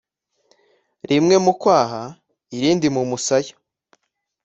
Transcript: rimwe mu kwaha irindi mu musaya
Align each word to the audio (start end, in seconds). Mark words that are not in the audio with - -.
rimwe 1.09 1.35
mu 1.45 1.53
kwaha 1.61 2.03
irindi 2.55 2.87
mu 2.95 3.01
musaya 3.09 3.53